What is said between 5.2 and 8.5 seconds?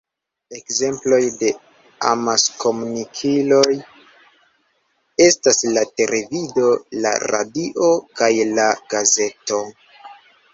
estas la televido, la radio, kaj